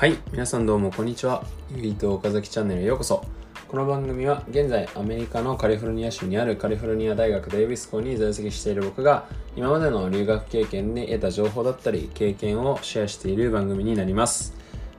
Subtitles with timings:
[0.00, 1.44] はい皆さんどうもこんにちは。
[1.76, 3.22] ゆいと岡崎チャンネルへようこそ。
[3.68, 9.26] この番組は現在アメリカのカリフォルニア州にあるカリフォルニア大学デイビス校に在籍している僕が
[9.56, 14.54] 今までの留学経験で得た情報だったり経験をシェアしている番組になります。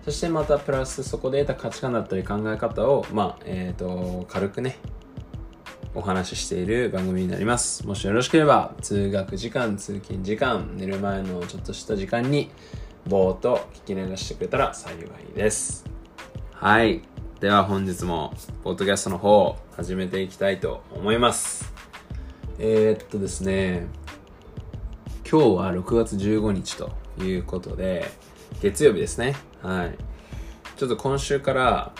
[0.05, 4.77] そしてまたプラスそこで得た価値観だったり考え方をまあえっ、ー、と軽くね
[5.95, 7.87] お話ししている番組になります。
[7.87, 12.51] もしよろしければ、通学時間、通勤時間、寝る前のちょっとした時間に、
[13.07, 15.85] ぼーっと聞き流してくれたら幸いです。
[16.53, 17.01] はい。
[17.39, 18.33] では本日も、
[18.63, 21.73] ポッドキャストの方、始めていきたいと思います。
[22.59, 23.87] えー、っとですね、
[25.29, 28.11] 今日は6月15日ということで、
[28.61, 29.35] 月曜日ですね。
[29.63, 29.97] はい。
[30.77, 31.93] ちょっと今週から、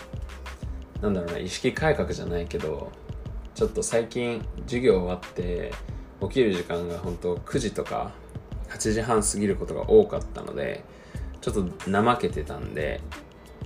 [1.02, 2.92] なんだろうな、意識改革じゃないけど、
[3.56, 5.72] ちょっと最近授業終わって
[6.22, 8.12] 起きる時間が本当9時とか
[8.72, 10.84] 8時半過ぎることが多かったので
[11.42, 13.02] ちょっと怠けてたんで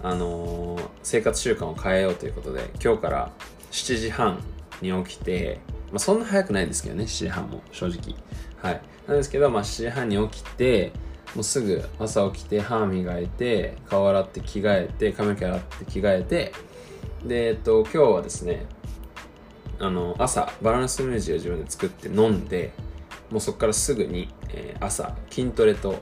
[0.01, 3.31] あのー、生活習慣を変えようということで今日から
[3.71, 4.39] 7時半
[4.81, 5.59] に起きて、
[5.91, 8.15] まあ、そんな早くないですけどね7時半も正直。
[8.61, 8.81] はい。
[9.07, 10.91] なんですけど、まあ、7時半に起きて
[11.35, 16.53] もうすぐ朝起きて歯磨いて顔洗って着替えて髪の毛洗って着替えて
[17.25, 18.65] でえっと今日はですね
[19.79, 22.71] あの朝バランスムージーを自分で作って飲んで
[23.31, 26.01] もうそこからすぐに、えー、朝筋トレと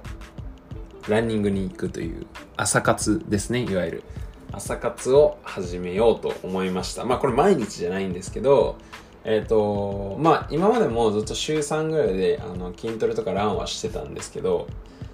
[1.08, 2.26] ランニングに行くという。
[2.56, 4.04] 朝活ですねいわゆる。
[4.52, 7.06] 朝活を始めようと思いました。
[7.06, 8.78] まあこれ毎日じゃないんですけど
[9.24, 14.68] えっ、ー、とまあ今までもずっと週3ぐらいであの筋トレとかランはしてたんですけど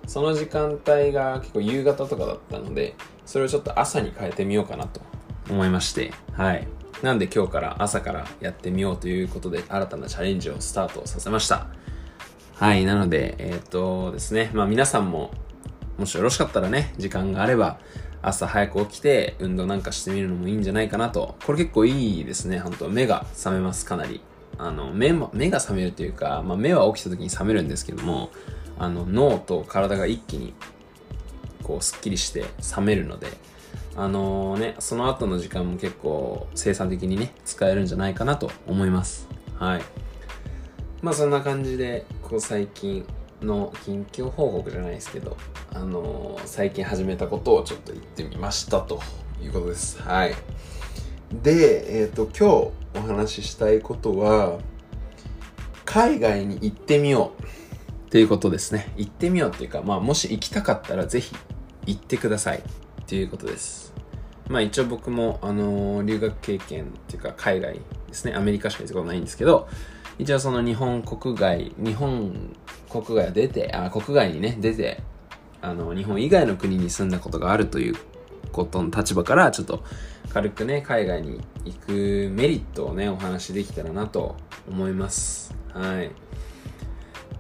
[0.08, 5.02] その時間帯が結構夕方とかだったのでそれをちょっと朝に変えてみようかなと。
[5.50, 6.12] 思いまして。
[6.34, 6.68] はい。
[7.02, 11.68] なんで今日から朝からやってみようということで新たなチャレンジをスタートさせました
[12.60, 15.32] はいなのでえっ、とですねまあ皆さんも
[16.00, 17.78] もしよろしかったらね、時間があれば、
[18.22, 21.36] 朝早く起きて運動なんかしてみるのもいいんじゃないかなと。
[21.46, 24.22] これ結構いいですね、本当目が覚めます、かなり。
[24.58, 28.30] あの、目も、目が覚めるというか、まあ、目は起きた時に覚めるんですけども、
[28.78, 30.53] あの、脳と体が一気に、
[31.64, 33.28] こう、すっきりして覚めるので、
[33.98, 39.28] あのー、ね、その後の時間も結構生産的にね、使えるんじゃないかなと思います。
[39.58, 39.81] はい。
[41.02, 43.06] まあそんな感じで、こう最近、
[43.42, 45.38] の近況報告じゃないですけど、
[45.74, 49.02] あのー、最近始めたことをちょっと言ってみましたと
[49.42, 50.02] いうことです。
[50.02, 50.36] はい。
[51.42, 54.60] で、えっ、ー、と、今日お話ししたいことは、
[55.86, 57.42] 海外に行ってみよう
[58.08, 58.92] っていうことですね。
[58.98, 61.36] 行ってみようっていうか、まあ、もし行きたかったらぜひ
[61.86, 62.62] 行ってくださいっ
[63.06, 63.94] ていうことです。
[64.50, 69.68] まあ一応僕も、あのー、留学経験っていうか海外ですね、アメリカしか行ったことないんですけど、
[70.19, 72.56] 一応その日本国外、日本
[72.90, 75.02] 国外出て、あ、国外にね、出て、
[75.62, 77.96] あの、日本以外の国に住んだことがあるという
[78.52, 79.84] ことの立場から、ちょっと
[80.30, 84.35] 軽くね、海外に行くメリットをね、お話できたらなと
[84.69, 85.56] 思います。
[85.74, 86.12] はい。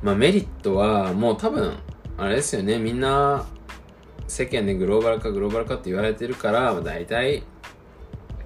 [0.01, 1.77] まあメリットは、もう多分、
[2.17, 3.45] あれですよね、みんな、
[4.27, 7.43] 世間でグローバル化、グローバル化って言われてるから、大体、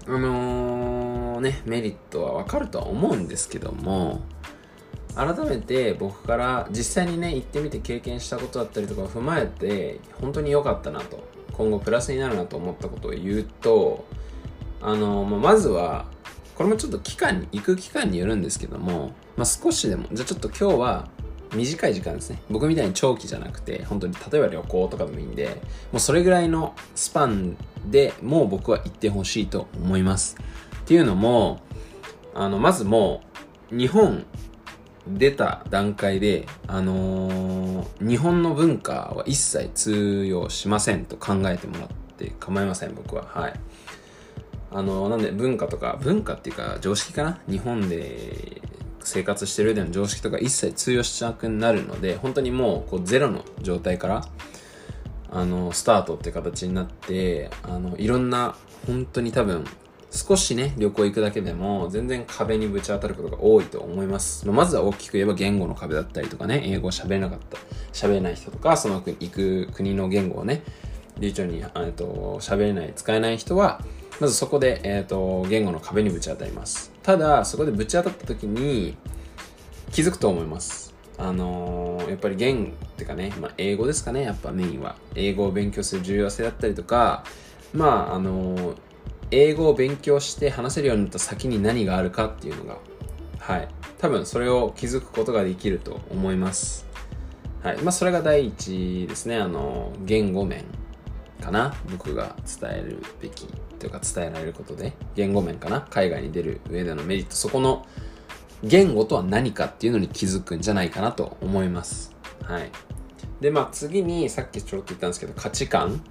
[0.07, 0.92] あのー、
[1.43, 4.21] ね、メリットはわかるとは思うんですけども、
[5.15, 14.05] 改めて僕から実際にね行ってみて経験したことだったりとかを踏まえて本当に良かったなと今後プラスになるなと思ったことを言うと
[14.81, 16.05] あの、まあ、まずは
[16.55, 21.07] これもちょっと期間に行く期間によるんですけども、まあ、少しでもじゃあちょっと今日は
[21.53, 22.41] 短い時間ですね。
[22.49, 25.61] 僕みたいに長期じゃなくて本当に例えば旅行とかでもいいんで
[25.91, 27.55] もうそれぐらいのスパン
[27.85, 30.35] でもう僕は行ってほしいと思います。
[30.83, 31.61] っていうのも
[32.33, 33.21] あのまずも
[33.71, 34.25] う日本
[35.07, 43.25] 出た段階で、あのー、日本の文化は一切通用しませんと考えてもらって構いません、僕は。
[43.25, 43.53] はい。
[44.71, 47.39] あのー、なんで文化とか、文化っていうか常識かな？
[47.50, 48.61] 日本で
[49.01, 54.25] 生活してる上での常識とか一切通用しなくなるので、本当にもうこうゼロの状態から、
[55.31, 58.56] あの、スタートって形になって、あの、いろんな、
[58.88, 59.65] 本当に多分、
[60.15, 64.48] 少しね、旅行行くだけでも全然壁にぶち当たることが多いと思います。
[64.48, 67.57] ままずは大きく言えば言語の壁だったりとかね、英語を喋れなかった、
[67.94, 70.62] 喋れない人とか、その行く国の言語をね、
[71.18, 73.81] 流暢に、えっと、喋れない、使えない人は、
[74.19, 76.92] まずそこで、えっと、言語の壁にぶち当たります。
[77.01, 78.95] ただ、そこでぶち当たった時に
[79.92, 80.94] 気づくと思います。
[81.18, 84.95] あのー、やっぱり言語ってかね、まあ、英語ですかね、やっぱメインは。
[85.16, 87.24] 英語を勉強する重要性だったりとか、
[87.74, 88.75] まあ、あのー
[89.33, 92.77] 英語を勉強して話せるようになった先に何があるかっていうのが、
[93.39, 93.68] はい。
[93.97, 96.85] 多分それを気づくことができると思います。
[97.62, 97.77] はい。
[97.81, 99.38] まあ、それが第一ですね。
[99.38, 100.65] あの、言語面
[101.44, 103.47] かな僕が伝えるべき
[103.80, 107.85] というか伝えられることで言語面かな海外に出る上でのメリットそこの
[108.63, 112.71] 言語とは何かっていうのに気づくんじゃないかなと思いますはい
[113.41, 116.01] でまあ次にさっきちょろっと言ったんですけど価値観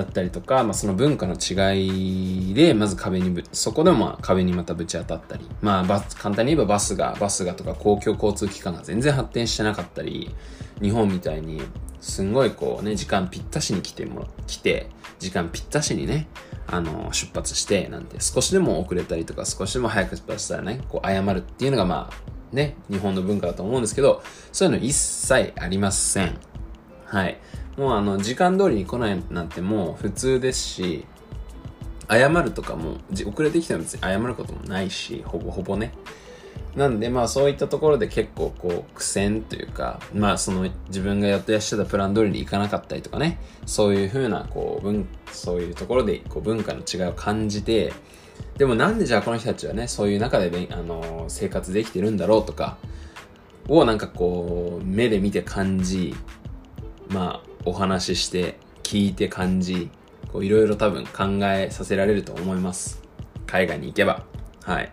[0.00, 10.34] だったりとか、まあ、その文化の違いでまず壁にぶそこでもまあ壁にまたぶち当たったりまあ簡単に言えばバスがバスがとか公共交通機関が全然発展してなかったり
[10.80, 11.60] 日本みたいに
[12.00, 14.88] すんごいこうね時間ぴったしに来ても来て
[15.18, 16.28] 時間ぴったしにね
[16.66, 26.38] あの出発してなんて少しでも遅れたりとか少しでも早く出発したらねこう謝るっていうのがまあね日本の文化だと思うんですけどそういうの一切ありません。
[27.04, 27.38] はい。
[27.80, 31.06] もうあの時間通りに来ないなんてもう普通ですし
[32.10, 35.94] 謝るとかも遅れてきたら別に謝ることもないしほぼほぼね。
[36.76, 43.40] なんでまあそういったところで結構こう苦戦というかまあその自分が予定してたプラン通りにいかなかったりとかね。
[43.64, 47.94] そういうふうなこう文そういうところでこう文化の違いを感じて
[48.58, 52.76] でもなんでじゃあこの人たちはねそういう中であの生活できてるんだろうとか
[53.68, 56.14] をなんかこう目で見て感じ
[57.10, 59.90] まあお話しして聞いて感じ
[60.32, 63.02] こういろいろ多分考えさせられると思います。
[63.46, 64.24] 海外に行けば。
[64.62, 64.92] はい。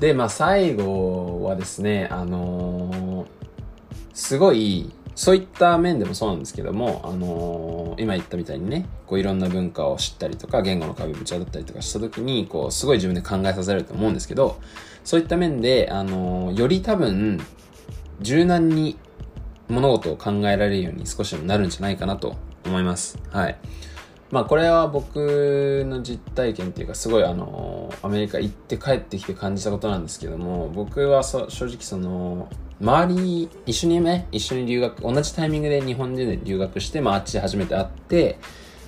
[0.00, 3.26] でまあ最後はですねあのー、
[4.12, 14.60] すごいそういった面でもそうなんですけども、あのー、今言ったみたいにね、こういろんな文化を知ったりとか、言語の壁ぶち当たったりとかした時に、こう、すごい自分で考えさせられると思うんですけど、
[15.02, 17.40] そういった面で、あのー、より多分、
[18.20, 18.96] 柔軟に
[19.68, 23.18] 物事を考えられるように少しでもなるんじゃないかなと思います。
[23.30, 23.58] はい。
[24.30, 32.48] まあこれは僕の実体験っていうかすごいあのアメリカ行って帰ってきて感じたことなんですけども僕は正直その
[32.80, 38.38] 周り一緒にね一緒に留学同じタイミングで日本で留学して、まあ、あっちで初めて会って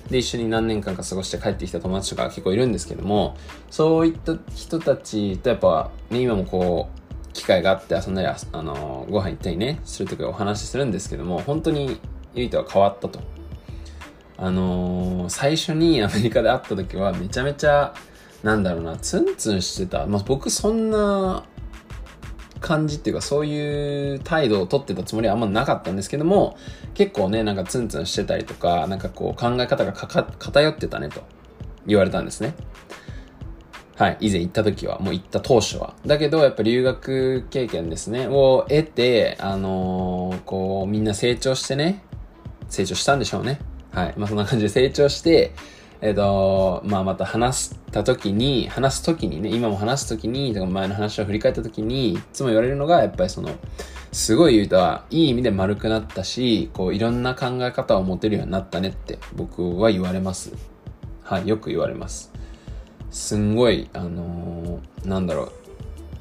[0.09, 3.35] で一緒に何年間か過ごして帰ってきた友達とか結構いるんですけども
[3.69, 11.99] そういった人たちとやっぱね今もこう機会があって遊んだり、あのご飯行ったりね、するときお話しするんですけども、本当に
[12.33, 13.19] ゆいとは変わったと。
[14.37, 17.93] あのー、最初にアメリカで会った時はめちゃめちゃ、
[18.43, 20.07] なんだろうな、ツンツンしてた。
[20.07, 21.43] まあ、僕そんな
[22.59, 26.57] 感じっていうかそういう態度をとってたつもりはあんまなかったんですけども、
[26.93, 31.23] 結構ね、なんかツンツンしてたりとか、なんかこう考え方が偏ってたねと
[31.85, 32.53] 言われたんですね。
[34.01, 35.93] はい、以前行った時は、もう行った当初は。
[36.07, 42.01] だけど、やっぱ留学経験ですね、を得て、あのー、こう、みんな成長してね、
[42.67, 43.59] 成長したんでしょうね。
[43.91, 44.13] はい。
[44.17, 45.53] まあ、そんな感じで成長して、
[46.01, 53.51] えっ、ー、と、まあ、また話した時に、話す時にね、今も話す時に、とか前の話を振り返った時に、いつも言われるのが、やっぱりその、
[54.11, 60.53] すごい言うとは、いい意味で丸くなったし、こう、いろんな考え方を持てるようになったねって僕は言われます。
[61.21, 62.31] はい、よく言われます。
[63.11, 65.51] すんごい、あのー、なんだろう、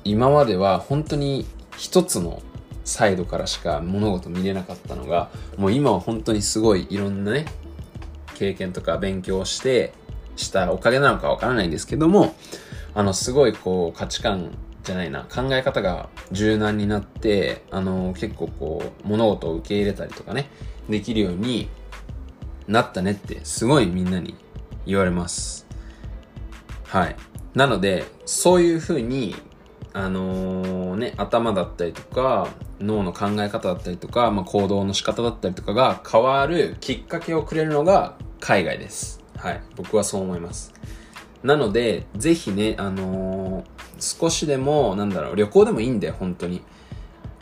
[0.05, 1.47] 今までは本当に
[1.77, 2.43] 一つの
[2.85, 7.47] サイドからしか物事見れなかったのが、もう今は本当にすごいいろんなね、
[8.35, 9.93] 経験とか勉強して、
[10.37, 12.35] したおかげなのかわからないんですけども、
[12.95, 14.51] あの、すごいこう価値観
[14.83, 20.49] じゃないな、考え方が柔軟になって、あの、結構こう、物事を受け入れたりとかね、
[20.89, 21.69] できるように
[22.67, 24.35] なったねって、すごいみんなに
[24.87, 25.70] 言われます。
[26.91, 27.17] はい。
[27.55, 29.37] なので、そういうふうに、
[29.93, 32.49] あのー、ね、頭だったりとか、
[32.81, 39.23] 脳の考え方だったりとか、まあ、行動の仕方だったりとかが変わるきっかけをくれるのが海外です。
[39.37, 39.63] はい。
[39.77, 40.75] 僕はそう思います。
[41.45, 46.61] なので、ぜひね、あのー、少しでも、なんだろう、旅行でもいいんだよ、本当に。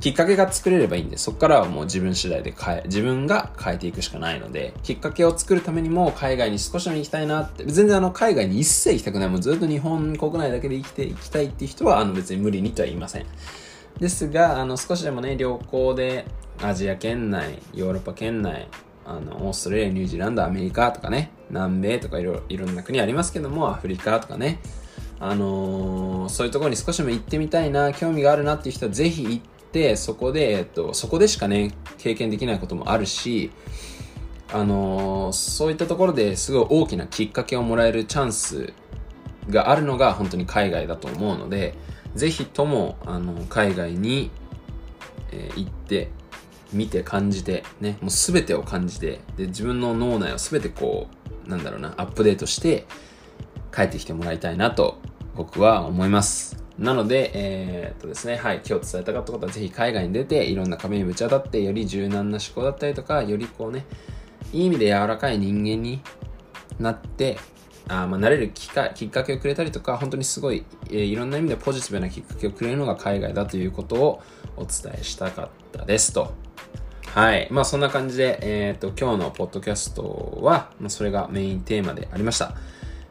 [0.00, 13.26] きっかけが作れればいいんで、そこからはもう自分次第で変え、自分が変えていくしかないので、きっかけを作るためにも海外に少しでも行きたいなって、全然あの海外に一切行きたくない、もうずっと日本国内だけで生きていきたいっていう人は、あの別に無理にとは言いません。
[13.98, 16.26] ですが、あの少しでもね、旅行で
[16.62, 18.68] アジア圏内、ヨーロッパ圏内、
[19.04, 24.60] あの、オーストラリア、ニュージーランド、アメリカとかね、南米とかいろいろんな国ありますけども、アフリカとかね、
[25.18, 29.57] あのー、そういうところに少しでも行ってみたいな、興味があるなっていう人はぜひ行って
[29.96, 33.50] そこで、えっと、そこでしかね経験できないこともあるし
[34.50, 38.72] あの、そういったところですごい大きなきっかけをもらえるチャンス
[39.50, 41.74] があるのが本当に海外だと思うので
[42.14, 44.30] ぜひともあの海外に、
[45.32, 46.10] えー、行って
[46.72, 51.08] 見て感じてねもう全てを感じてで自分の脳内を全てこ
[51.46, 52.86] うなんだろうなアップデートして
[53.74, 54.98] 帰ってきてもらいたいなと
[55.34, 56.67] 僕は思います。
[56.78, 63.84] なので、えー、っとですね、はい、今日伝えたかったことは、ぜひ海外に出て、いろんな壁にぶち当たって、より柔軟な思考だったりとか、よりこうね、
[64.52, 66.00] いい意味で柔らかい人間に
[66.78, 67.38] なって
[67.88, 74.22] あまあ、慣れるきかきっかけをくれたりとか、本当にすごい、えー、いろんな意味でポジティブなきっかけをくれるのが海外だということを
[74.56, 76.34] お伝えしたかったですと。
[77.14, 77.48] はい。
[77.50, 82.54] まあそんな感じで、えっ、ー、と、今日のポッドキャストは、まあ、それがメインテーマでありました。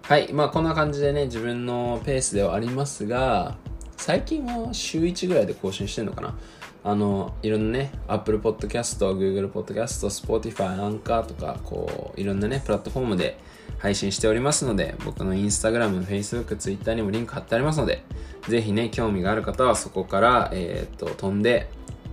[0.08, 0.32] はい。
[0.32, 3.58] まあこんな感じでね、自分のペースではありますが、
[3.98, 6.38] 最近は週1ぐらいで更新してるのかな
[6.86, 13.38] あの、いろんなね、Apple Podcast、Google Podcast、Spotify、Anchor とか、こう、いろんなね、プラットフォームで
[13.80, 18.02] 配信しておりますので、僕の Instagram、Facebook、Twitter にもリンク貼ってありますので、
[18.48, 21.70] ぜひね、興味がある方はそこから、えっ、と、飛んで、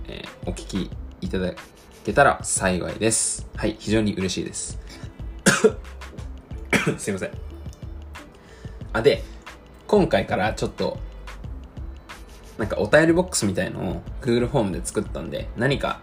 [0.09, 1.53] えー、お聞きいただ
[2.03, 3.47] けたら幸いです。
[3.55, 4.77] はい、非常に嬉しいです。
[6.99, 7.44] すいません。
[8.95, 9.23] あ、で、
[9.87, 10.97] 今回からちょっと
[12.57, 15.99] なんかお便りボックスみたいのを Google フォームで作ったんで、何か、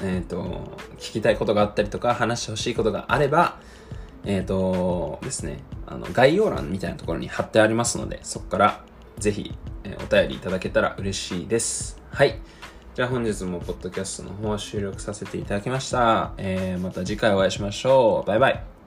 [0.00, 3.58] えっ、ー、と、聞きたいことがあったりとか、話してほしいことがあれば、
[4.24, 8.80] えっ、ー、とですね、あの、概要欄みたいなところに貼ってありますので、そこから
[9.18, 9.54] ぜひ、
[9.84, 12.00] えー、お便りいただけたら嬉しいです。
[12.10, 12.40] はい。
[12.94, 16.32] じゃあ本日もポッドキャストの方は終了させていただきました。
[16.36, 18.28] えー、また次回お会いしましょう。
[18.28, 18.77] バイバイ。